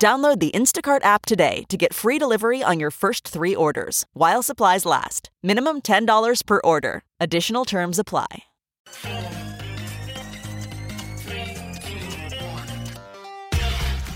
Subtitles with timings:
[0.00, 4.42] Download the Instacart app today to get free delivery on your first three orders while
[4.42, 5.28] supplies last.
[5.42, 7.02] Minimum $10 per order.
[7.20, 8.44] Additional terms apply.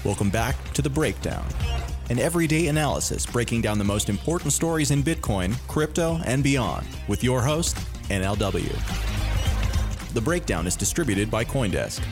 [0.03, 1.47] Welcome back to The Breakdown,
[2.09, 7.23] an everyday analysis breaking down the most important stories in Bitcoin, crypto, and beyond with
[7.23, 7.77] your host,
[8.09, 8.73] NLW.
[10.15, 12.03] The breakdown is distributed by Coindesk.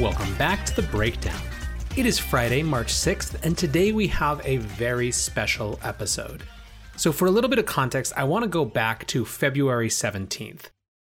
[0.00, 1.40] Welcome back to the breakdown.
[1.96, 6.42] It is Friday, March 6th, and today we have a very special episode.
[6.96, 10.64] So, for a little bit of context, I want to go back to February 17th.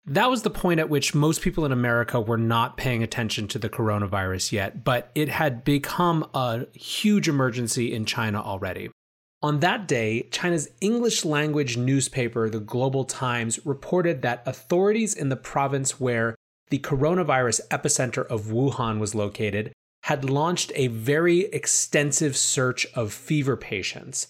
[0.06, 3.58] That was the point at which most people in America were not paying attention to
[3.58, 8.88] the coronavirus yet, but it had become a huge emergency in China already.
[9.42, 15.36] On that day, China's English language newspaper, the Global Times, reported that authorities in the
[15.36, 16.34] province where
[16.70, 19.72] the coronavirus epicenter of Wuhan was located
[20.04, 24.28] had launched a very extensive search of fever patients.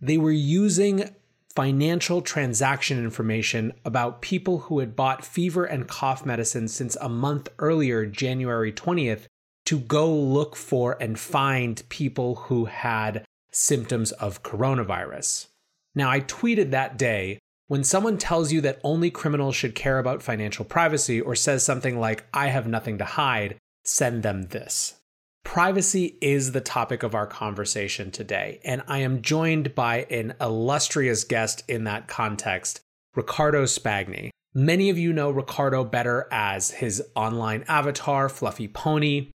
[0.00, 1.10] They were using
[1.54, 7.48] financial transaction information about people who had bought fever and cough medicine since a month
[7.58, 9.26] earlier, January 20th,
[9.66, 15.48] to go look for and find people who had symptoms of coronavirus.
[15.94, 17.40] Now, I tweeted that day
[17.70, 22.00] when someone tells you that only criminals should care about financial privacy or says something
[22.00, 24.96] like, I have nothing to hide, send them this.
[25.44, 31.22] Privacy is the topic of our conversation today, and I am joined by an illustrious
[31.22, 32.80] guest in that context,
[33.14, 34.30] Ricardo Spagni.
[34.52, 39.30] Many of you know Ricardo better as his online avatar, Fluffy Pony,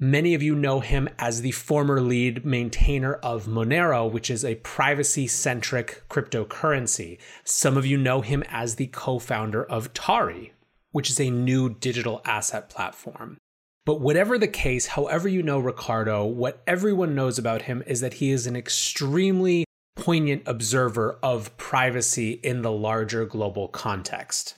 [0.00, 4.54] Many of you know him as the former lead maintainer of Monero, which is a
[4.56, 7.18] privacy centric cryptocurrency.
[7.42, 10.52] Some of you know him as the co founder of Tari,
[10.92, 13.38] which is a new digital asset platform.
[13.84, 18.14] But whatever the case, however you know Ricardo, what everyone knows about him is that
[18.14, 19.64] he is an extremely
[19.96, 24.54] poignant observer of privacy in the larger global context.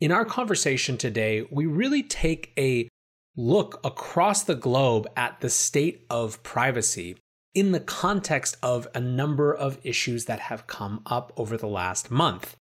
[0.00, 2.88] In our conversation today, we really take a
[3.36, 7.16] look across the globe at the state of privacy
[7.54, 12.10] in the context of a number of issues that have come up over the last
[12.10, 12.56] month.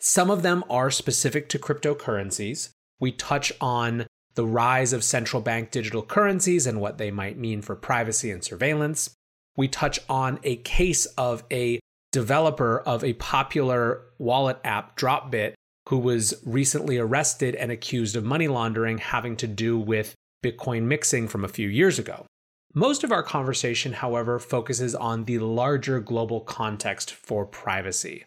[0.00, 2.70] Some of them are specific to cryptocurrencies.
[2.98, 7.62] We touch on the rise of central bank digital currencies and what they might mean
[7.62, 9.10] for privacy and surveillance.
[9.56, 11.80] We touch on a case of a
[12.12, 15.54] developer of a popular wallet app, Dropbit,
[15.90, 21.26] who was recently arrested and accused of money laundering having to do with Bitcoin mixing
[21.26, 22.24] from a few years ago.
[22.72, 28.24] Most of our conversation, however, focuses on the larger global context for privacy.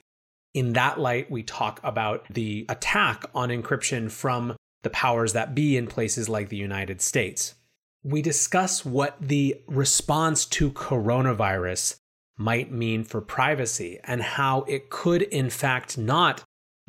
[0.54, 5.78] In that light, we talk about the attack on encryption from the powers that be
[5.78, 7.56] in places like the United States.
[8.04, 11.96] We discuss what the response to coronavirus
[12.38, 16.44] might mean for privacy and how it could, in fact, not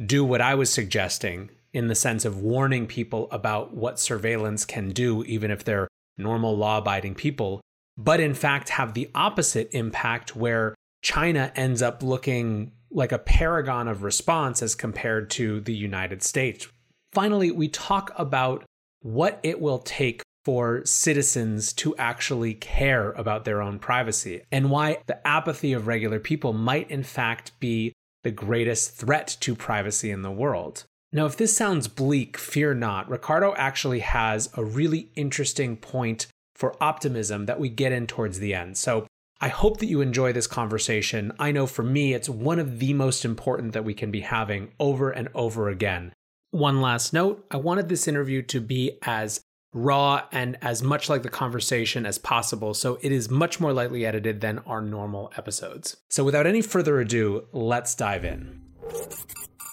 [0.04, 4.90] do what I was suggesting in the sense of warning people about what surveillance can
[4.90, 7.60] do, even if they're normal law abiding people,
[7.96, 13.88] but in fact have the opposite impact where China ends up looking like a paragon
[13.88, 16.68] of response as compared to the United States.
[17.12, 18.64] Finally, we talk about
[19.00, 24.98] what it will take for citizens to actually care about their own privacy and why
[25.06, 27.92] the apathy of regular people might, in fact, be
[28.24, 30.84] the greatest threat to privacy in the world.
[31.12, 33.08] Now, if this sounds bleak, fear not.
[33.08, 36.26] Ricardo actually has a really interesting point
[36.56, 38.76] for optimism that we get in towards the end.
[38.76, 39.06] So
[39.40, 41.32] I hope that you enjoy this conversation.
[41.38, 44.72] I know for me, it's one of the most important that we can be having
[44.80, 46.12] over and over again.
[46.50, 49.40] One last note I wanted this interview to be as
[49.74, 54.06] raw and as much like the conversation as possible, so it is much more lightly
[54.06, 55.98] edited than our normal episodes.
[56.08, 58.62] So without any further ado, let's dive in.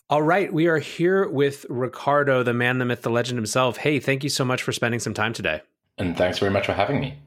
[0.09, 3.77] All right, we are here with Ricardo, the man, the myth, the legend himself.
[3.77, 5.61] Hey, thank you so much for spending some time today.
[5.97, 7.17] And thanks very much for having me.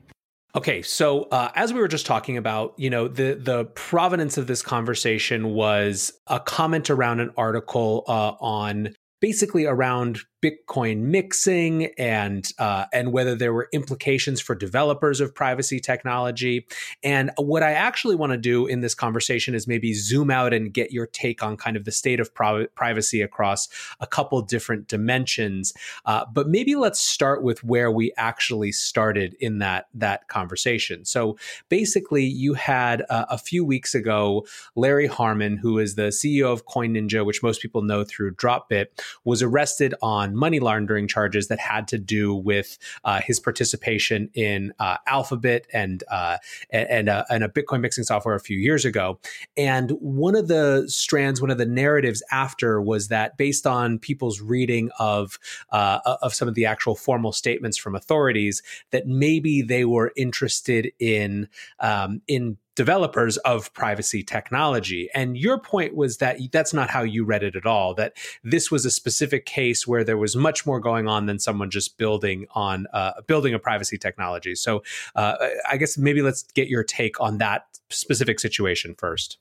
[0.56, 4.46] Okay, so uh, as we were just talking about, you know, the the provenance of
[4.46, 12.52] this conversation was a comment around an article uh, on basically around Bitcoin mixing and
[12.58, 16.66] uh, and whether there were implications for developers of privacy technology.
[17.02, 20.70] And what I actually want to do in this conversation is maybe zoom out and
[20.70, 23.70] get your take on kind of the state of privacy across
[24.00, 25.72] a couple different dimensions.
[26.04, 31.06] Uh, but maybe let's start with where we actually started in that that conversation.
[31.06, 31.38] So
[31.70, 36.66] basically, you had uh, a few weeks ago Larry Harmon, who is the CEO of
[36.66, 38.86] Coin Ninja, which most people know through Dropbit,
[39.24, 44.72] was arrested on money laundering charges that had to do with uh, his participation in
[44.78, 46.38] uh, AlphaBay and uh,
[46.70, 49.18] and, and a Bitcoin mixing software a few years ago.
[49.56, 54.40] And one of the strands, one of the narratives after was that based on people's
[54.40, 55.38] reading of
[55.70, 60.92] uh, of some of the actual formal statements from authorities, that maybe they were interested
[60.98, 61.48] in
[61.80, 65.08] um, in developers of privacy technology.
[65.14, 68.70] And your point was that that's not how you read it at all, that this
[68.70, 72.46] was a specific case where there was much more going on than someone just building
[72.54, 74.54] on uh, building a privacy technology.
[74.54, 74.82] So
[75.14, 75.36] uh,
[75.68, 79.38] I guess maybe let's get your take on that specific situation first.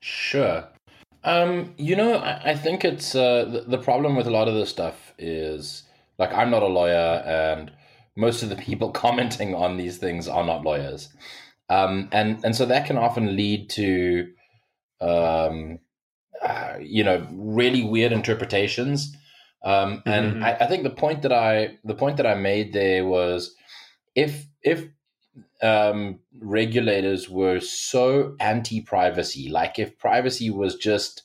[0.00, 0.66] Sure.
[1.24, 4.54] Um, you know, I, I think it's uh, the, the problem with a lot of
[4.54, 5.82] this stuff is
[6.18, 7.70] like I'm not a lawyer and
[8.16, 11.10] most of the people commenting on these things are not lawyers.
[11.70, 14.26] Um, and and so that can often lead to
[15.00, 15.78] um,
[16.42, 19.16] uh, you know really weird interpretations.
[19.62, 20.44] Um, and mm-hmm.
[20.44, 23.54] I, I, think the point that I the point that I made there was
[24.14, 24.86] if if
[25.62, 31.22] um, regulators were so anti privacy, like if privacy was just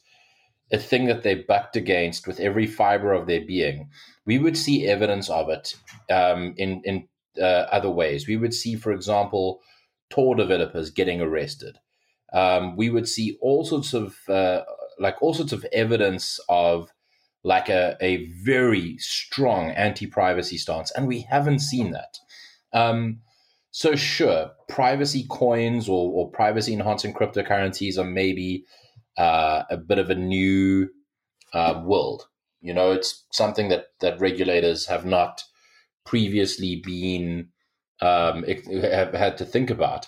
[0.71, 3.89] a thing that they bucked against with every fiber of their being,
[4.25, 5.75] we would see evidence of it
[6.11, 7.07] um, in in
[7.41, 8.27] uh, other ways.
[8.27, 9.61] We would see, for example,
[10.09, 11.77] Tor developers getting arrested.
[12.33, 14.61] Um, we would see all sorts of uh,
[14.99, 16.91] like all sorts of evidence of
[17.43, 22.17] like a, a very strong anti-privacy stance, and we haven't seen that.
[22.73, 23.21] Um,
[23.71, 28.65] so sure, privacy coins or, or privacy enhancing cryptocurrencies are maybe
[29.17, 30.89] uh, a bit of a new
[31.53, 32.27] uh, world.
[32.61, 35.43] You know, it's something that that regulators have not
[36.05, 37.49] previously been
[38.01, 40.07] um, have had to think about.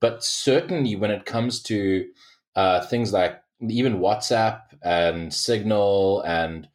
[0.00, 2.06] But certainly, when it comes to
[2.54, 6.68] uh, things like even WhatsApp and Signal and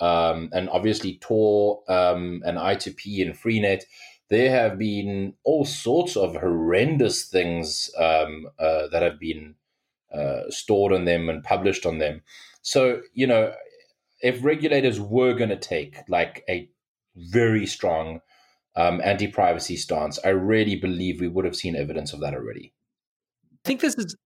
[0.00, 3.82] um, and obviously Tor um, and I2P and Freenet,
[4.30, 9.56] there have been all sorts of horrendous things um, uh, that have been
[10.14, 12.22] uh, stored on them and published on them.
[12.62, 13.52] So you know,
[14.22, 16.68] if regulators were going to take like a
[17.16, 18.20] very strong
[18.80, 22.72] um, anti privacy stance, I really believe we would have seen evidence of that already.
[23.52, 24.16] I think this is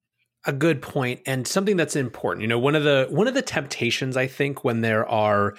[0.47, 2.43] a good point and something that's important.
[2.43, 5.55] You know, one of the one of the temptations I think when there are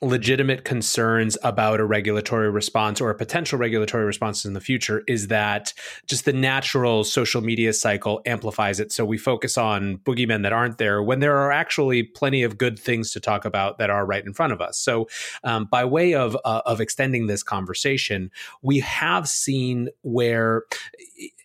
[0.00, 5.28] legitimate concerns about a regulatory response or a potential regulatory response in the future is
[5.28, 5.72] that
[6.06, 8.92] just the natural social media cycle amplifies it.
[8.92, 12.78] So we focus on boogeymen that aren't there when there are actually plenty of good
[12.78, 14.78] things to talk about that are right in front of us.
[14.78, 15.08] So,
[15.44, 18.30] um, by way of uh, of extending this conversation,
[18.62, 20.62] we have seen where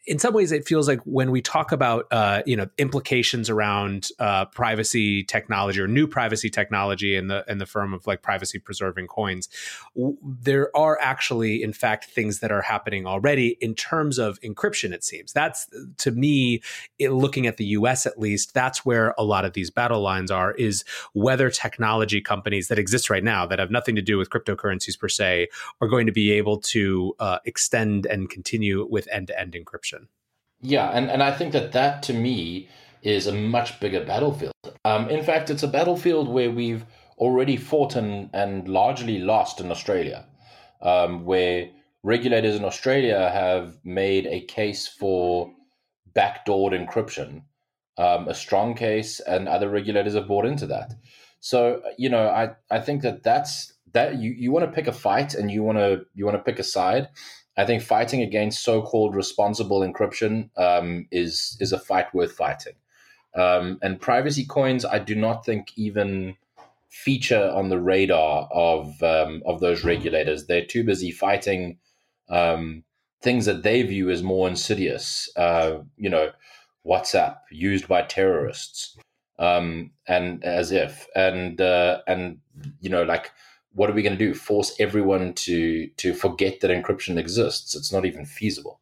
[0.06, 4.10] in some ways it feels like when we talk about uh, you know implications around
[4.20, 8.60] uh, privacy technology or new privacy technology in the in the firm of like privacy
[8.60, 9.48] preserving coins
[9.96, 14.92] w- there are actually in fact things that are happening already in terms of encryption
[14.92, 15.32] it seems.
[15.32, 15.68] That's
[15.98, 16.62] to me
[17.00, 20.32] it, looking at the US at least that's where a lot of these battle lines
[20.32, 20.84] are is
[21.14, 25.08] whether technology companies that exist right now that have nothing to do with cryptocurrencies per
[25.08, 25.48] se
[25.80, 29.93] are going to be able to uh, extend and continue with end-to-end encryption
[30.62, 32.70] yeah, and, and I think that that to me
[33.02, 34.54] is a much bigger battlefield.
[34.86, 36.86] Um, in fact, it's a battlefield where we've
[37.18, 40.26] already fought and, and largely lost in Australia,
[40.82, 41.70] um, where
[42.02, 45.52] regulators in Australia have made a case for
[46.16, 47.44] backdoored encryption,
[47.98, 50.94] um, a strong case, and other regulators have bought into that.
[51.40, 54.94] So you know, I I think that that's that you, you want to pick a
[54.94, 57.10] fight and you want to you want to pick a side
[57.56, 62.74] I think fighting against so-called responsible encryption um, is is a fight worth fighting.
[63.36, 66.36] Um, and privacy coins, I do not think even
[66.90, 70.46] feature on the radar of um, of those regulators.
[70.46, 71.78] They're too busy fighting
[72.30, 72.84] um,
[73.22, 75.30] things that they view as more insidious.
[75.36, 76.32] Uh, you know,
[76.86, 78.98] WhatsApp used by terrorists,
[79.40, 82.40] um, and as if, and uh, and
[82.82, 83.32] you know, like,
[83.74, 84.34] what are we going to do?
[84.34, 87.76] Force everyone to to forget that encryption exists?
[87.76, 88.80] It's not even feasible.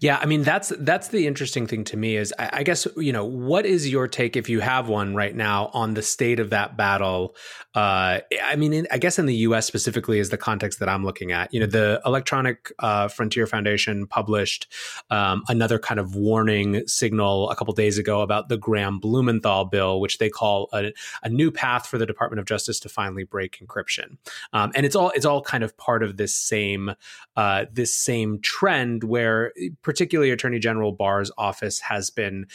[0.00, 3.12] Yeah, I mean that's that's the interesting thing to me is I, I, guess you
[3.12, 6.48] know what is your take if you have one right now on the state of
[6.50, 7.36] that battle.
[7.74, 9.66] Uh, I mean, in, I guess in the U.S.
[9.66, 11.52] specifically is the context that I'm looking at.
[11.52, 14.72] You know, the Electronic uh, Frontier Foundation published
[15.10, 20.00] um, another kind of warning signal a couple days ago about the Graham Blumenthal bill,
[20.00, 20.92] which they call a,
[21.22, 24.16] a new path for the Department of Justice to finally break encryption.
[24.54, 26.94] Um, and it's all it's all kind of part of this same
[27.36, 29.52] uh, this same trend where
[29.90, 32.46] particularly Attorney General Barr's office has been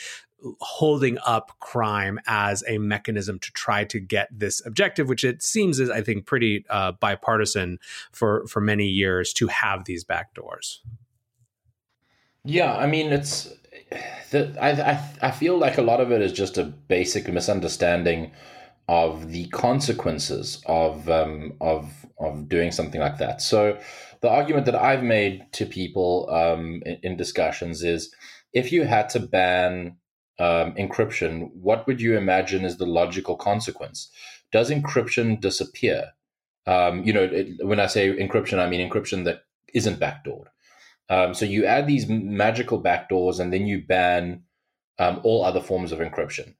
[0.61, 5.81] holding up crime as a mechanism to try to get this objective, which it seems
[5.81, 7.79] is, I think, pretty uh, bipartisan
[8.13, 10.77] for for many years to have these backdoors.
[12.45, 13.53] Yeah, I mean, it's
[14.31, 18.31] I, I I feel like a lot of it is just a basic misunderstanding
[18.87, 23.41] of the consequences of um, of of doing something like that.
[23.41, 23.77] So
[24.25, 28.11] the argument that I've made to people um, in, in, discussions is
[28.53, 29.97] if you had to ban
[30.39, 34.09] um, encryption, what would you imagine is the logical consequence?
[34.51, 36.13] Does encryption disappear?
[36.65, 39.43] Um, you know, it, when I say encryption, I mean encryption that
[39.75, 40.47] isn't backdoored.
[41.07, 44.41] Um, so you add these magical backdoors and then you ban
[44.97, 46.55] um, all other forms of encryption.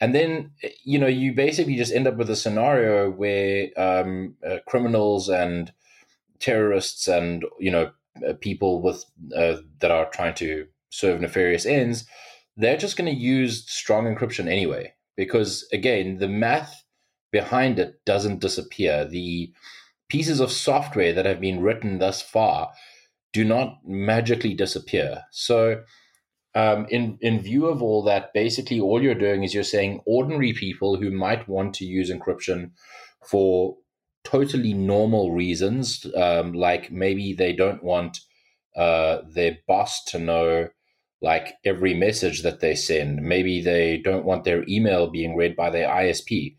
[0.00, 0.52] And then,
[0.84, 5.72] you know, you basically just end up with a scenario where um, uh, criminals and
[6.40, 7.90] terrorists and you know
[8.26, 9.04] uh, people with
[9.36, 12.06] uh, that are trying to serve nefarious ends,
[12.56, 14.92] they're just going to use strong encryption anyway.
[15.16, 16.84] Because again, the math
[17.32, 19.04] behind it doesn't disappear.
[19.04, 19.52] The
[20.08, 22.72] pieces of software that have been written thus far
[23.32, 25.22] do not magically disappear.
[25.30, 25.82] So,
[26.54, 30.52] um, in in view of all that, basically all you're doing is you're saying ordinary
[30.52, 32.70] people who might want to use encryption
[33.24, 33.76] for
[34.30, 38.20] totally normal reasons, um, like maybe they don't want
[38.76, 40.68] uh, their boss to know
[41.22, 43.22] like every message that they send.
[43.22, 46.56] Maybe they don't want their email being read by their ISP.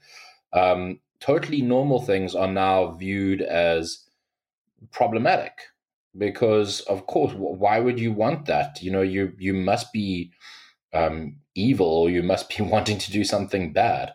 [0.51, 4.09] Um, totally normal things are now viewed as
[4.91, 5.53] problematic
[6.17, 8.81] because, of course, why would you want that?
[8.81, 10.31] You know, you you must be
[10.93, 14.13] um, evil or you must be wanting to do something bad.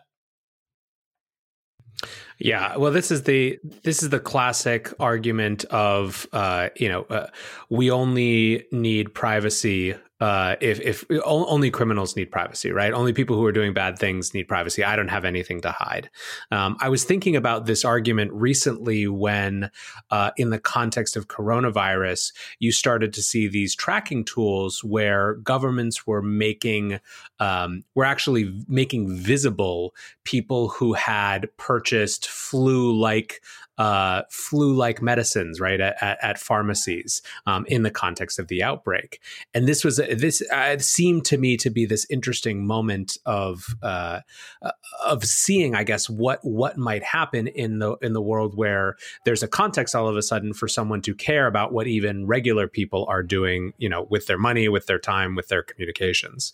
[2.37, 7.27] Yeah, well, this is the this is the classic argument of uh, you know uh,
[7.69, 12.93] we only need privacy uh, if if only criminals need privacy, right?
[12.93, 14.83] Only people who are doing bad things need privacy.
[14.83, 16.09] I don't have anything to hide.
[16.51, 19.71] Um, I was thinking about this argument recently when,
[20.11, 26.07] uh, in the context of coronavirus, you started to see these tracking tools where governments
[26.07, 26.99] were making,
[27.39, 29.93] um, were actually making visible
[30.23, 33.41] people who had purchased flu-like
[33.77, 39.19] uh, flu-like medicines, right, at, at pharmacies um, in the context of the outbreak.
[39.53, 44.21] And this was this uh, seemed to me to be this interesting moment of uh,
[44.61, 44.71] uh,
[45.05, 49.43] of seeing, I guess, what what might happen in the in the world where there's
[49.43, 53.05] a context all of a sudden for someone to care about what even regular people
[53.09, 56.53] are doing, you know, with their money, with their time, with their communications.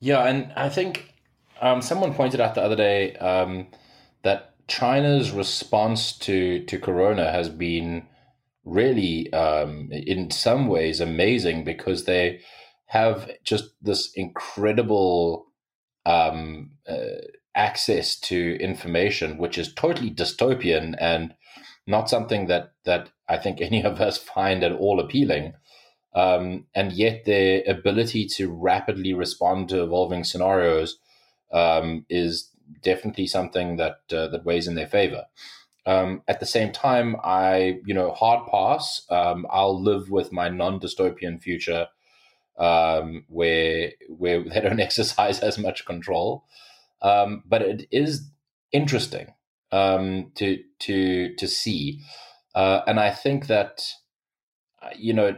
[0.00, 1.14] Yeah, and I think
[1.60, 3.68] um, someone pointed out the other day um,
[4.22, 8.06] that China's response to to Corona has been
[8.64, 12.40] really, um, in some ways, amazing because they
[12.86, 15.46] have just this incredible
[16.04, 17.22] um, uh,
[17.54, 21.34] access to information, which is totally dystopian and
[21.86, 25.54] not something that that I think any of us find at all appealing.
[26.14, 30.98] Um, and yet, their ability to rapidly respond to evolving scenarios
[31.52, 32.50] um, is
[32.82, 35.24] definitely something that uh, that weighs in their favor.
[35.86, 39.06] Um, at the same time, I you know hard pass.
[39.10, 41.88] Um, I'll live with my non-dystopian future
[42.58, 46.44] um, where where they don't exercise as much control.
[47.02, 48.28] Um, but it is
[48.72, 49.34] interesting
[49.72, 52.00] um, to to to see,
[52.54, 53.84] uh, and I think that
[54.82, 55.36] uh, you know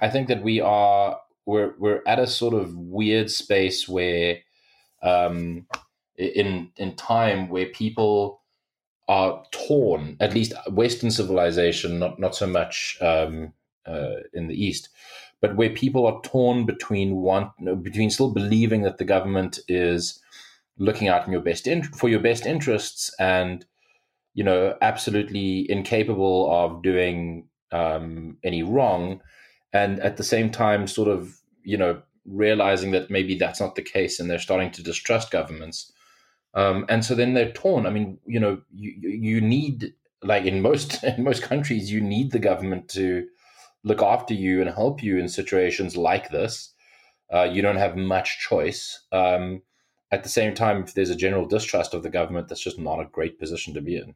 [0.00, 4.38] I think that we are we're we're at a sort of weird space where
[5.02, 5.66] um,
[6.18, 8.42] in in time where people
[9.08, 13.52] are torn, at least Western civilization, not not so much um,
[13.86, 14.88] uh, in the East,
[15.40, 17.50] but where people are torn between one
[17.82, 20.20] between still believing that the government is
[20.78, 23.64] looking out in your best in- for your best interests and
[24.34, 29.20] you know absolutely incapable of doing um, any wrong
[29.72, 33.82] and at the same time sort of you know realizing that maybe that's not the
[33.82, 35.92] case and they're starting to distrust governments
[36.56, 37.86] um, and so then they're torn.
[37.86, 42.32] I mean you know you, you need like in most in most countries you need
[42.32, 43.26] the government to
[43.84, 46.72] look after you and help you in situations like this.
[47.32, 49.04] Uh, you don't have much choice.
[49.12, 49.62] Um,
[50.12, 53.00] at the same time if there's a general distrust of the government that's just not
[53.00, 54.14] a great position to be in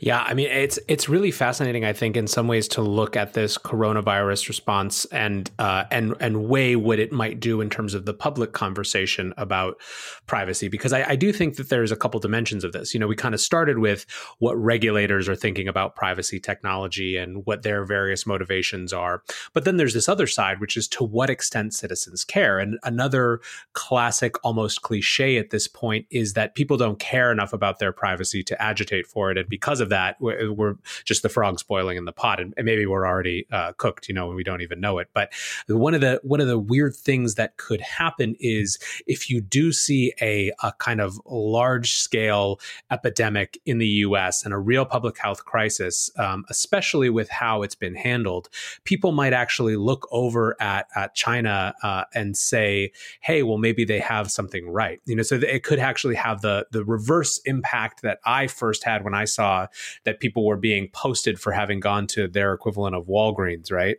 [0.00, 1.84] yeah, I mean it's it's really fascinating.
[1.84, 6.48] I think in some ways to look at this coronavirus response and uh, and and
[6.48, 9.80] weigh what it might do in terms of the public conversation about
[10.26, 12.94] privacy, because I, I do think that there's a couple dimensions of this.
[12.94, 14.06] You know, we kind of started with
[14.38, 19.22] what regulators are thinking about privacy technology and what their various motivations are,
[19.52, 22.58] but then there's this other side, which is to what extent citizens care.
[22.58, 23.40] And another
[23.72, 28.42] classic, almost cliche at this point, is that people don't care enough about their privacy
[28.44, 32.12] to agitate for it because of that, we're, we're just the frogs boiling in the
[32.12, 34.98] pot, and, and maybe we're already uh, cooked, you know, and we don't even know
[34.98, 35.08] it.
[35.12, 35.32] But
[35.68, 39.72] one of the one of the weird things that could happen is if you do
[39.72, 44.44] see a, a kind of large scale epidemic in the U.S.
[44.44, 48.48] and a real public health crisis, um, especially with how it's been handled,
[48.84, 54.00] people might actually look over at at China uh, and say, "Hey, well, maybe they
[54.00, 58.18] have something right." You know, so it could actually have the the reverse impact that
[58.24, 59.68] I first had when I saw
[60.04, 63.98] that people were being posted for having gone to their equivalent of Walgreens, right?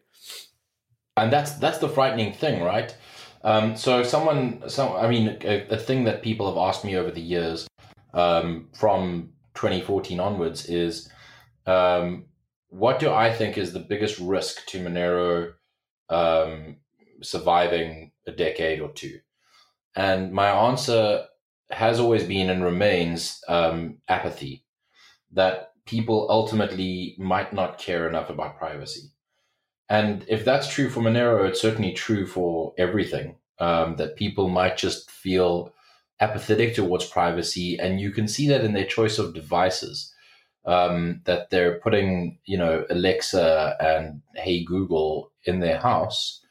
[1.15, 2.95] And that's that's the frightening thing, right?
[3.41, 7.09] Um, so someone, some, I mean, a, a, thing that people have asked me over
[7.09, 7.67] the years
[8.13, 11.09] um, from 2014 onwards is,
[11.65, 12.25] um,
[12.67, 15.53] what do I think is the biggest risk to Monero
[16.09, 16.77] um,
[17.21, 19.19] surviving a decade or two?
[19.95, 21.25] And my answer
[21.71, 24.65] has always been and remains um, apathy
[25.31, 29.11] that people ultimately might not care enough about privacy.
[29.89, 33.35] And if that's true for Monero, it's certainly true for everything.
[33.57, 35.73] Um, that people might just feel
[36.21, 40.13] apathetic towards privacy, and you can see that in their choice of devices.
[40.65, 46.41] Um, that they're putting, you know, Alexa and Hey Google in their house,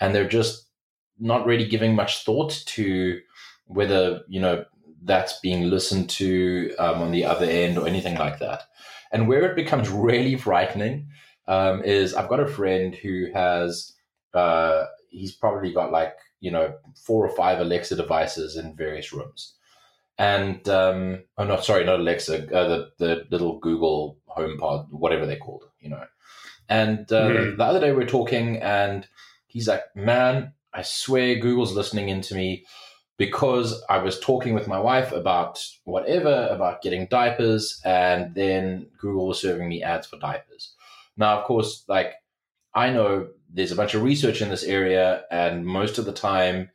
[0.00, 0.66] and they're just
[1.18, 3.20] not really giving much thought to
[3.66, 4.64] whether you know
[5.02, 8.64] that's being listened to um, on the other end or anything like that.
[9.12, 11.08] And where it becomes really frightening
[11.46, 13.92] um, is I've got a friend who has,
[14.34, 19.54] uh, he's probably got like, you know, four or five Alexa devices in various rooms.
[20.18, 25.26] And, um, oh, no, sorry, not Alexa, uh, the, the little Google Home Pod, whatever
[25.26, 26.04] they're called, you know.
[26.68, 27.56] And uh, mm.
[27.56, 29.06] the other day we are talking, and
[29.46, 32.66] he's like, man, I swear Google's listening into me
[33.18, 39.26] because I was talking with my wife about whatever, about getting diapers, and then Google
[39.26, 40.72] was serving me ads for diapers.
[41.16, 42.14] Now, of course, like
[42.74, 46.70] I know there's a bunch of research in this area, and most of the time,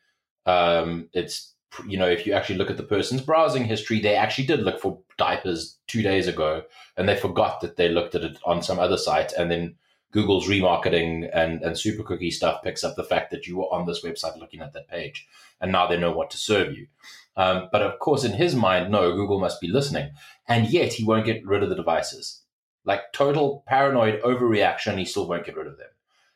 [0.45, 1.53] um, it's
[1.87, 4.81] you know if you actually look at the person's browsing history, they actually did look
[4.81, 6.63] for diapers two days ago,
[6.97, 9.75] and they forgot that they looked at it on some other site, and then
[10.13, 13.85] Google's remarketing and, and super cookie stuff picks up the fact that you were on
[13.85, 15.27] this website looking at that page,
[15.59, 16.87] and now they know what to serve you.
[17.35, 20.11] Um, but of course, in his mind, no, Google must be listening,
[20.47, 22.43] and yet he won't get rid of the devices.
[22.85, 25.87] Like total paranoid overreaction, he still won't get rid of them.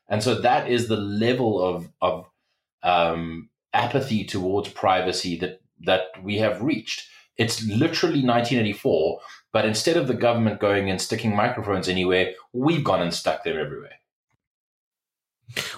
[0.09, 2.25] And so that is the level of of
[2.81, 7.07] um, apathy towards privacy that that we have reached.
[7.37, 9.19] It's literally 1984
[9.57, 13.57] but instead of the government going and sticking microphones anywhere, we've gone and stuck them
[13.57, 13.95] everywhere.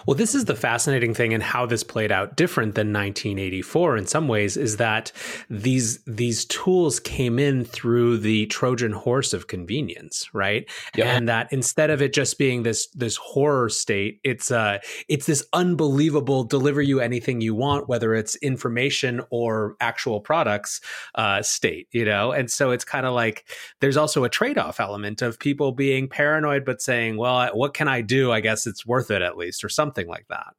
[0.08, 4.08] Well, this is the fascinating thing and how this played out different than 1984 in
[4.08, 5.12] some ways is that
[5.49, 10.67] these these tools came in through the Trojan horse of convenience, right?
[10.95, 11.15] Yeah.
[11.15, 15.45] And that instead of it just being this this horror state, it's uh it's this
[15.53, 20.82] unbelievable deliver you anything you want, whether it's information or actual products
[21.13, 22.32] uh state, you know?
[22.32, 23.45] And so it's kind of like
[23.82, 28.01] there's also a trade-off element of people being paranoid but saying, well, what can I
[28.01, 28.32] do?
[28.32, 30.54] I guess it's worth it at least or something like that.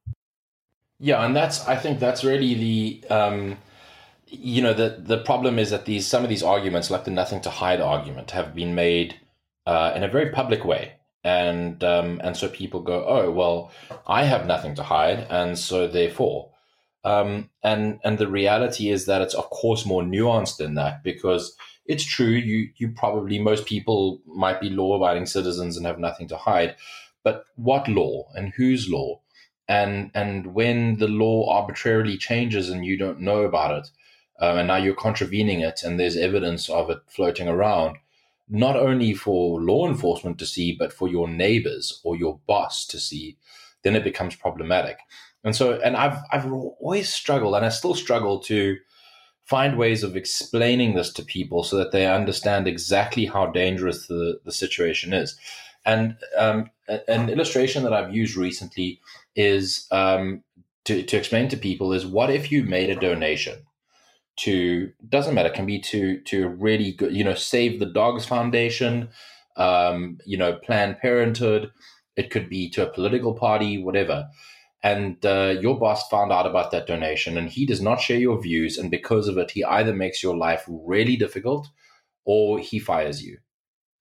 [0.99, 3.57] Yeah, and that's I think that's really the um,
[4.27, 7.41] you know the the problem is that these some of these arguments, like the nothing
[7.43, 9.19] to hide argument, have been made
[9.67, 10.93] uh, in a very public way,
[11.25, 13.73] and um, and so people go, oh well,
[14.07, 16.51] I have nothing to hide, and so therefore,
[17.05, 21.57] um, and and the reality is that it's of course more nuanced than that because
[21.87, 26.29] it's true you you probably most people might be law abiding citizens and have nothing
[26.29, 26.77] to hide
[27.23, 29.21] but what law and whose law?
[29.69, 33.91] And and when the law arbitrarily changes and you don't know about it,
[34.41, 37.97] um, and now you're contravening it, and there's evidence of it floating around,
[38.49, 42.99] not only for law enforcement to see, but for your neighbors or your boss to
[42.99, 43.37] see,
[43.85, 44.99] then it becomes problematic.
[45.45, 48.77] And so, and I've I've always struggled, and I still struggle to
[49.45, 54.39] find ways of explaining this to people so that they understand exactly how dangerous the,
[54.45, 55.37] the situation is.
[55.85, 56.71] And um,
[57.09, 59.01] an illustration that I've used recently
[59.35, 60.43] is um,
[60.85, 63.67] to, to explain to people is what if you made a donation
[64.37, 69.09] to doesn't matter can be to to really good you know save the dogs foundation
[69.57, 71.71] um, you know planned parenthood.
[72.17, 74.29] It could be to a political party whatever.
[74.83, 78.41] And uh, your boss found out about that donation and he does not share your
[78.41, 81.69] views and because of it he either makes your life really difficult
[82.25, 83.37] or he fires you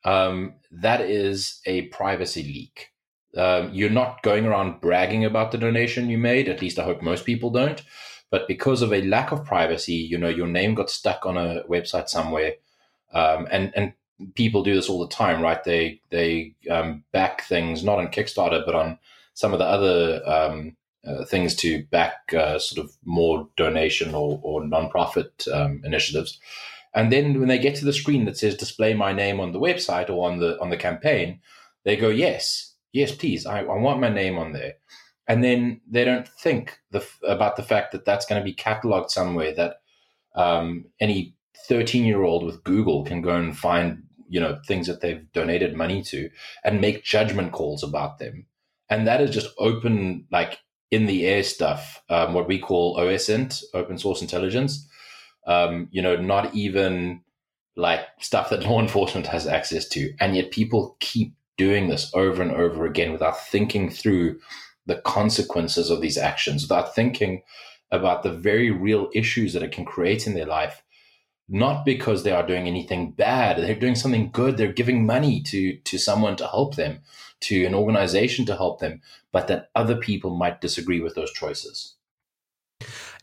[0.06, 2.90] um, that is a privacy leak.
[3.38, 7.04] Um, you're not going around bragging about the donation you made at least i hope
[7.04, 7.84] most people don't
[8.32, 11.64] but because of a lack of privacy you know your name got stuck on a
[11.70, 12.54] website somewhere.
[13.14, 13.94] Um, and and
[14.36, 15.64] people do this all the time right?
[15.64, 19.00] They they um, back things not on kickstarter but on
[19.34, 20.76] some of the other um,
[21.08, 26.40] uh, things to back uh, sort of more donation or, or nonprofit um, initiatives.
[26.93, 29.60] And then when they get to the screen that says display my name on the
[29.60, 31.39] website or on the on the campaign,
[31.86, 34.75] they go, yes, yes, please, I, I want my name on there.
[35.28, 39.12] And then they don't think the, about the fact that that's going to be cataloged
[39.12, 39.75] somewhere that
[40.36, 41.36] um, any
[41.67, 45.75] 13 year old with Google can go and find, you know, things that they've donated
[45.75, 46.30] money to
[46.63, 48.47] and make judgment calls about them.
[48.89, 50.58] And that is just open like
[50.89, 54.88] in the air stuff um, what we call osint open source intelligence
[55.50, 57.22] um, you know not even
[57.76, 60.14] like stuff that law enforcement has access to.
[60.20, 64.40] And yet people keep doing this over and over again without thinking through
[64.86, 67.42] the consequences of these actions without thinking
[67.92, 70.84] about the very real issues that it can create in their life.
[71.48, 73.58] Not because they are doing anything bad.
[73.58, 74.58] They're doing something good.
[74.58, 77.00] They're giving money to to someone to help them
[77.42, 81.96] to an organization to help them, but that other people might disagree with those choices.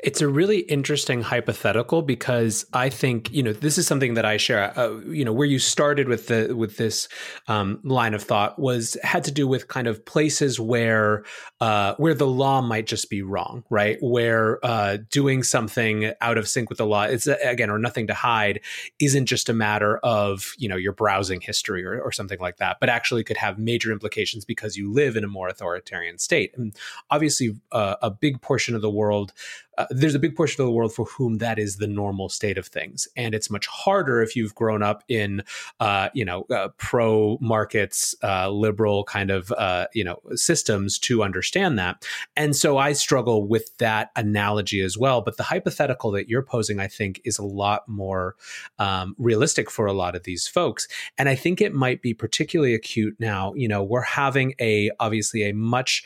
[0.03, 4.37] It's a really interesting hypothetical because I think you know this is something that I
[4.37, 4.79] share.
[4.79, 7.09] Uh, you know where you started with the with this
[7.49, 11.25] um, line of thought was had to do with kind of places where
[11.61, 13.97] uh, where the law might just be wrong, right?
[14.03, 18.15] Where uh, doing something out of sync with the law is again or nothing to
[18.15, 18.61] hide
[19.01, 22.79] isn't just a matter of you know your browsing history or, or something like that,
[22.81, 26.53] but actually could have major implications because you live in a more authoritarian state.
[26.57, 26.77] And
[27.11, 29.33] obviously, uh, a big portion of the world
[29.79, 32.59] uh, there's a big portion of the world for whom that is the normal state
[32.59, 35.43] of things, and it's much harder if you've grown up in,
[35.81, 41.23] uh, you know, uh, pro markets, uh, liberal kind of, uh, you know, systems to
[41.23, 42.07] understand that.
[42.37, 45.21] And so I struggle with that analogy as well.
[45.21, 48.37] But the hypothetical that you're posing, I think, is a lot more
[48.79, 52.75] um, realistic for a lot of these folks, and I think it might be particularly
[52.75, 53.53] acute now.
[53.55, 56.05] You know, we're having a obviously a much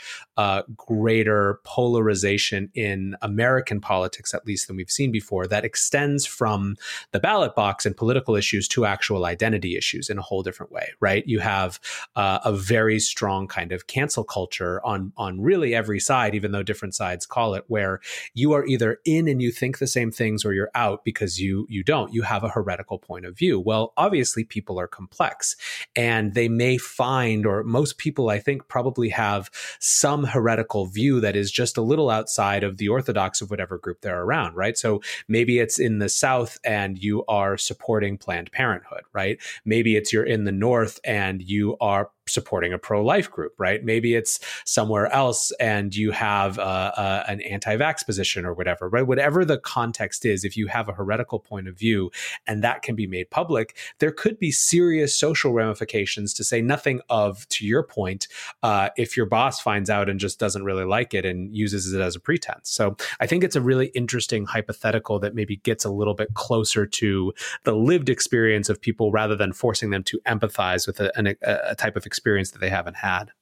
[0.76, 6.76] greater polarization in America American politics, at least, than we've seen before, that extends from
[7.12, 10.88] the ballot box and political issues to actual identity issues in a whole different way,
[10.98, 11.26] right?
[11.26, 11.78] You have
[12.16, 16.62] uh, a very strong kind of cancel culture on on really every side, even though
[16.62, 18.00] different sides call it, where
[18.32, 21.66] you are either in and you think the same things, or you're out because you
[21.68, 22.14] you don't.
[22.14, 23.60] You have a heretical point of view.
[23.60, 25.54] Well, obviously, people are complex,
[25.94, 31.36] and they may find, or most people, I think, probably have some heretical view that
[31.36, 34.76] is just a little outside of the orthodox of whatever group they're around, right?
[34.76, 39.38] So maybe it's in the South and you are supporting Planned Parenthood, right?
[39.64, 43.84] Maybe it's you're in the North and you are supporting a pro life group, right?
[43.84, 46.62] Maybe it's somewhere else and you have uh,
[46.96, 49.06] uh, an anti vax position or whatever, right?
[49.06, 52.10] Whatever the context is, if you have a heretical point of view
[52.46, 57.00] and that can be made public, there could be serious social ramifications to say nothing
[57.08, 58.28] of, to your point,
[58.62, 62.00] uh, if your boss finds out and just doesn't really like it and uses it
[62.00, 62.70] as a pretense.
[62.70, 66.86] So I think it's a really interesting hypothetical that maybe gets a little bit closer
[66.86, 67.32] to
[67.64, 71.74] the lived experience of people rather than forcing them to empathize with a, a, a
[71.74, 73.32] type of experience experience that they haven't had.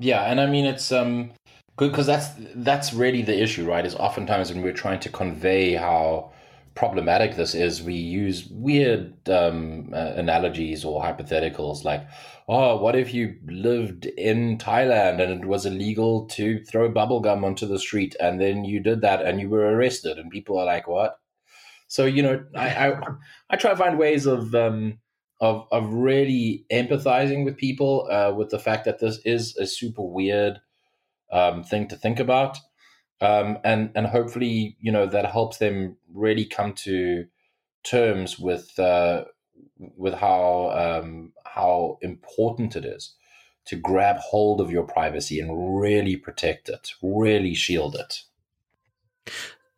[0.00, 1.32] Yeah, and I mean it's um
[1.76, 3.86] good because that's that's really the issue, right?
[3.86, 6.32] Is oftentimes when we're trying to convey how
[6.74, 12.06] problematic this is, we use weird um, uh, analogies or hypotheticals like,
[12.48, 17.66] oh, what if you lived in Thailand and it was illegal to throw bubblegum onto
[17.66, 20.86] the street and then you did that and you were arrested and people are like,
[20.86, 21.18] what?
[21.88, 23.00] So, you know, I, I,
[23.50, 25.00] I try to find ways of um,
[25.40, 30.02] of of really empathizing with people uh, with the fact that this is a super
[30.02, 30.60] weird
[31.32, 32.58] um, thing to think about.
[33.20, 37.26] um, and and hopefully you know that helps them really come to
[37.84, 39.24] terms with uh,
[39.96, 43.14] with how um, how important it is
[43.66, 48.22] to grab hold of your privacy and really protect it, really shield it.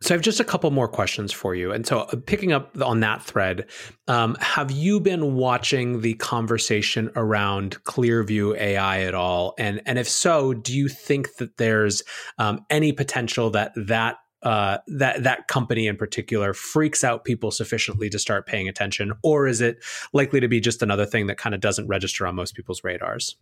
[0.02, 1.72] So I have just a couple more questions for you.
[1.72, 3.66] And so, uh, picking up on that thread,
[4.08, 9.54] um, have you been watching the conversation around Clearview AI at all?
[9.58, 12.02] And and if so, do you think that there's
[12.38, 18.08] um, any potential that that uh, that that company in particular freaks out people sufficiently
[18.08, 19.84] to start paying attention, or is it
[20.14, 23.36] likely to be just another thing that kind of doesn't register on most people's radars?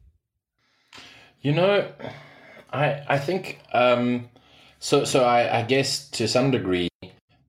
[1.41, 1.89] You know,
[2.73, 3.61] I I think.
[3.73, 4.29] Um,
[4.79, 6.89] so, so I, I, guess to some degree,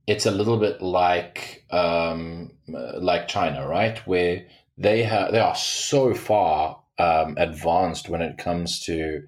[0.08, 4.00] it's a little bit like um, like China, right?
[4.08, 4.46] Where
[4.78, 9.24] they they are so far um, advanced when it comes to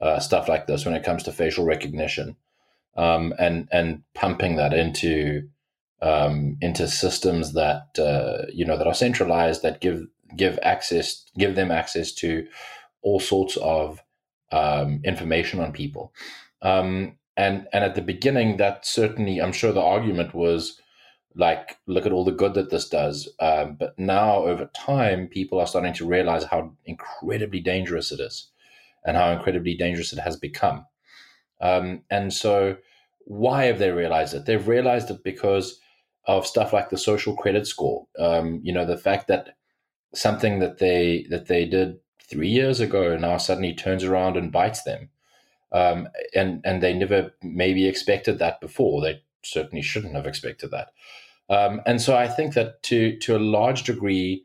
[0.00, 2.36] uh, stuff like this, when it comes to facial recognition,
[2.96, 5.48] um, and and pumping that into
[6.02, 11.54] um, into systems that uh, you know that are centralized that give give access give
[11.54, 12.46] them access to
[13.02, 14.02] all sorts of
[14.50, 16.12] um, information on people.
[16.62, 20.80] Um, and and at the beginning that certainly i'm sure the argument was
[21.36, 23.28] like look at all the good that this does.
[23.40, 28.48] Um, but now over time people are starting to realize how incredibly dangerous it is
[29.04, 30.86] and how incredibly dangerous it has become.
[31.60, 32.78] Um, and so
[33.26, 34.46] why have they realized it?
[34.46, 35.78] They've realized it because
[36.26, 38.06] of stuff like the social credit score.
[38.18, 39.56] Um, you know the fact that
[40.14, 44.82] something that they that they did three years ago now suddenly turns around and bites
[44.82, 45.10] them
[45.72, 49.00] um, and and they never maybe expected that before.
[49.00, 50.88] They certainly shouldn't have expected that.
[51.48, 54.44] Um, and so I think that to to a large degree,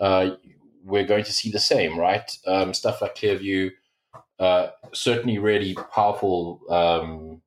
[0.00, 0.30] uh,
[0.84, 2.30] we're going to see the same, right?
[2.46, 3.70] Um, stuff like Clearview,
[4.38, 7.42] uh, certainly really powerful um,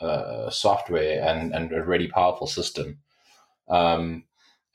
[0.00, 2.98] uh, software and and a really powerful system,
[3.68, 4.24] um,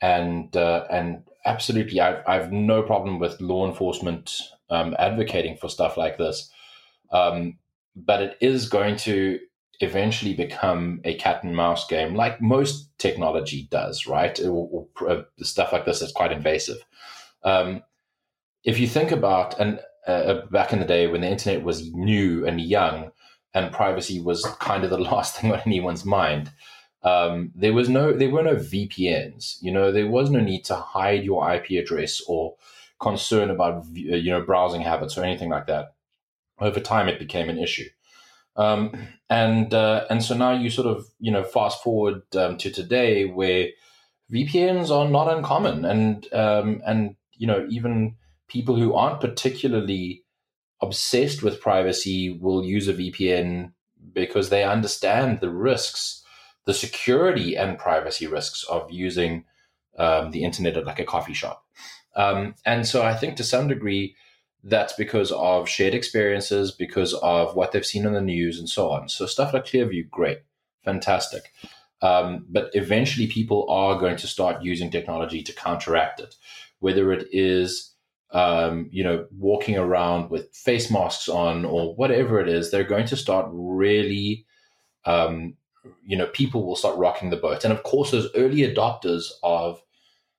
[0.00, 5.96] and uh, and absolutely, I've I've no problem with law enforcement um, advocating for stuff
[5.96, 6.50] like this.
[7.10, 7.58] Um,
[7.94, 9.38] but it is going to
[9.80, 14.38] eventually become a cat and mouse game, like most technology does, right?
[14.40, 16.84] Or, or uh, stuff like this is quite invasive.
[17.42, 17.82] Um,
[18.64, 21.92] if you think about, and uh, uh, back in the day when the internet was
[21.92, 23.10] new and young,
[23.54, 26.50] and privacy was kind of the last thing on anyone's mind.
[27.02, 29.56] Um, there was no, there were no VPNs.
[29.60, 32.54] You know, there was no need to hide your IP address or
[33.00, 35.94] concern about you know browsing habits or anything like that
[36.60, 37.88] over time it became an issue.
[38.56, 38.92] Um,
[39.30, 43.24] and uh, and so now you sort of you know fast forward um, to today
[43.24, 43.68] where
[44.32, 48.16] VPNs are not uncommon, and um, and you know even
[48.48, 50.22] people who aren't particularly
[50.82, 53.72] obsessed with privacy will use a VPN
[54.12, 56.22] because they understand the risks,
[56.66, 59.44] the security and privacy risks of using
[59.98, 61.64] um, the internet at like a coffee shop.
[62.14, 64.16] Um, and so I think to some degree
[64.64, 68.90] that's because of shared experiences, because of what they've seen on the news, and so
[68.90, 69.08] on.
[69.08, 70.42] So stuff like Clearview, great,
[70.84, 71.52] fantastic.
[72.00, 76.36] Um, but eventually, people are going to start using technology to counteract it,
[76.78, 77.94] whether it is
[78.30, 82.70] um, you know walking around with face masks on or whatever it is.
[82.70, 84.46] They're going to start really.
[85.04, 85.54] Um,
[86.06, 89.82] you know, people will start rocking the boat, and of course, those early adopters of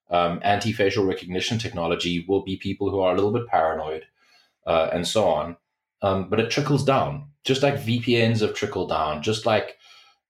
[0.09, 4.05] um, anti-facial recognition technology will be people who are a little bit paranoid
[4.65, 5.57] uh, and so on.
[6.01, 9.77] Um, but it trickles down, just like VPNs have trickled down, just like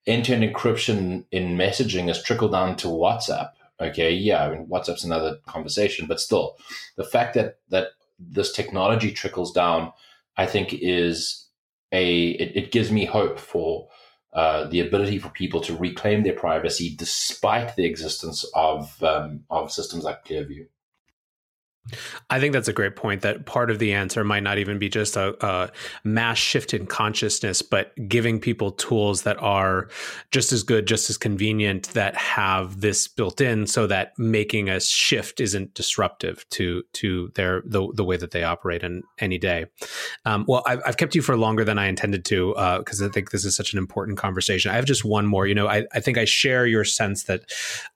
[0.05, 3.51] end-to-end encryption in messaging has trickled down to WhatsApp.
[3.81, 6.57] Okay, yeah, I mean, WhatsApp's another conversation, but still,
[6.95, 9.91] the fact that that this technology trickles down,
[10.37, 11.47] I think, is
[11.91, 13.87] a it, it gives me hope for
[14.33, 19.71] uh, the ability for people to reclaim their privacy despite the existence of um, of
[19.71, 20.67] systems like Clearview.
[22.29, 23.21] I think that's a great point.
[23.23, 25.69] That part of the answer might not even be just a, a,
[26.05, 29.89] mass shift in consciousness, but giving people tools that are
[30.31, 34.79] just as good, just as convenient, that have this built in, so that making a
[34.79, 39.65] shift isn't disruptive to to their the, the way that they operate in any day.
[40.23, 43.09] Um, well, I've, I've, kept you for longer than I intended to because uh, I
[43.09, 44.71] think this is such an important conversation.
[44.71, 45.47] I have just one more.
[45.47, 47.41] You know, I, I think I share your sense that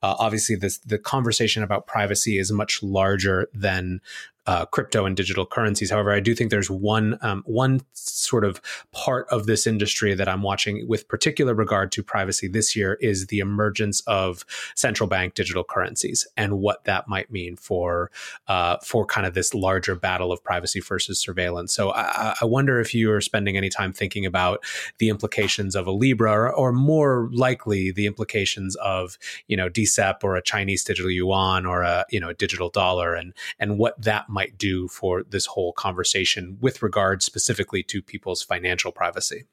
[0.04, 4.02] uh, obviously this the conversation about privacy is much larger than than
[4.48, 5.92] uh, crypto and digital currencies.
[5.92, 8.62] However, I do think there's one um, one sort of
[8.94, 13.28] part of this industry that I'm watching with particular regard to privacy this year is
[13.28, 18.10] the emergence of central bank digital currencies and what that might mean for
[18.48, 21.74] uh, for kind of this larger battle of privacy versus surveillance.
[21.74, 24.64] So I, I wonder if you are spending any time thinking about
[25.00, 30.24] the implications of a Libra, or, or more likely the implications of you know DCEP
[30.24, 34.02] or a Chinese digital yuan or a you know a digital dollar, and and what
[34.02, 39.46] that might do for this whole conversation with regard specifically to people's financial privacy.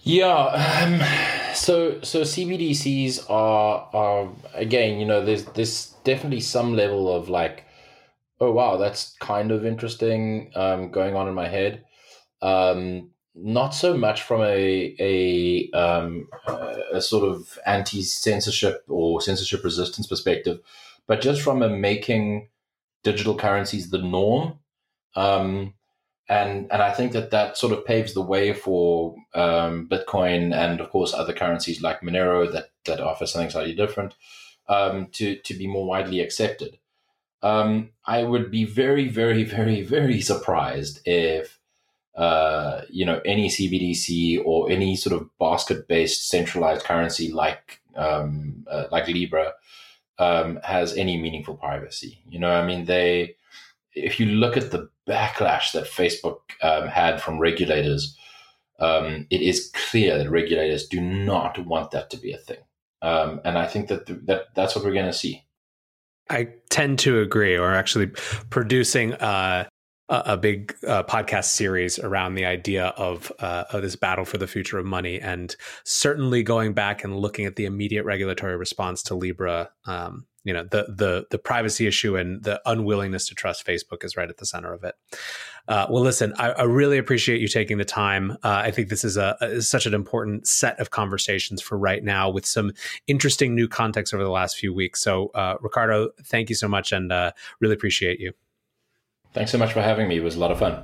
[0.00, 7.14] Yeah, um, so so CBDCs are are again, you know, there's there's definitely some level
[7.14, 7.64] of like,
[8.40, 11.84] oh wow, that's kind of interesting um, going on in my head.
[12.42, 16.28] Um, not so much from a a, um,
[16.92, 20.60] a sort of anti censorship or censorship resistance perspective,
[21.06, 22.48] but just from a making
[23.04, 24.58] digital currencies the norm.
[25.14, 25.74] Um,
[26.28, 30.80] and and I think that that sort of paves the way for um, Bitcoin and
[30.80, 34.14] of course other currencies like Monero that that offer something slightly different
[34.68, 36.78] um, to to be more widely accepted.
[37.42, 41.60] Um, I would be very very very very surprised if
[42.16, 48.64] uh, you know any CBDC or any sort of basket based centralized currency like um,
[48.70, 49.52] uh, like Libra
[50.18, 52.22] um, has any meaningful privacy.
[52.28, 53.36] You know, I mean they
[53.94, 58.16] if you look at the backlash that Facebook um, had from regulators,
[58.80, 62.58] um, it is clear that regulators do not want that to be a thing.
[63.02, 65.44] Um, and I think that th- that that's what we're going to see.
[66.30, 67.56] I tend to agree.
[67.56, 69.66] Or actually producing uh,
[70.08, 74.38] a, a, big uh, podcast series around the idea of, uh, of this battle for
[74.38, 79.02] the future of money, and certainly going back and looking at the immediate regulatory response
[79.04, 83.66] to Libra um, you know the the the privacy issue and the unwillingness to trust
[83.66, 84.94] Facebook is right at the center of it.
[85.66, 88.32] Uh, well, listen, I, I, really appreciate you taking the time.
[88.42, 92.04] Uh, I think this is a, a, such an important set of conversations for right
[92.04, 92.72] now, with some
[93.06, 95.00] interesting new context over the last few weeks.
[95.00, 98.34] So, uh, Ricardo, thank you so much, and uh, really appreciate you.
[99.34, 100.16] Thanks so much for having me.
[100.16, 100.82] It was a lot of fun.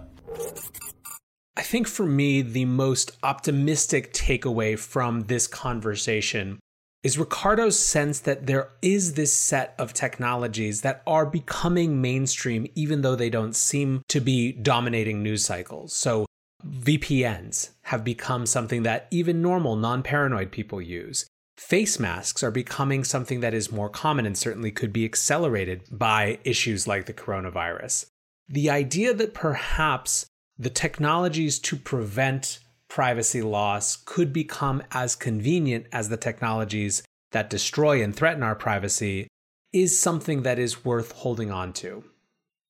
[1.56, 6.58] I think for me, the most optimistic takeaway from this conversation
[7.02, 13.02] is Ricardo's sense that there is this set of technologies that are becoming mainstream, even
[13.02, 15.92] though they don't seem to be dominating news cycles.
[15.92, 16.26] So,
[16.66, 21.26] VPNs have become something that even normal, non paranoid people use.
[21.56, 26.38] Face masks are becoming something that is more common and certainly could be accelerated by
[26.44, 28.06] issues like the coronavirus.
[28.52, 30.26] The idea that perhaps
[30.58, 32.58] the technologies to prevent
[32.88, 39.28] privacy loss could become as convenient as the technologies that destroy and threaten our privacy
[39.72, 42.02] is something that is worth holding on to.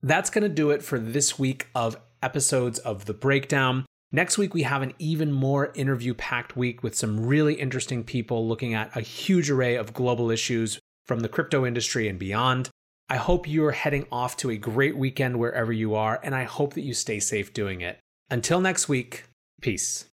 [0.03, 3.87] That's going to do it for this week of episodes of The Breakdown.
[4.13, 8.47] Next week, we have an even more interview packed week with some really interesting people
[8.47, 12.69] looking at a huge array of global issues from the crypto industry and beyond.
[13.11, 16.75] I hope you're heading off to a great weekend wherever you are, and I hope
[16.75, 17.99] that you stay safe doing it.
[18.31, 19.25] Until next week,
[19.61, 20.05] peace.